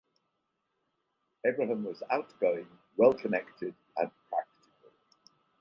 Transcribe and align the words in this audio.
Abraham 1.45 1.83
was 1.83 2.01
outgoing, 2.09 2.67
well-connected, 2.97 3.75
and 3.97 4.09
practical. 4.29 4.89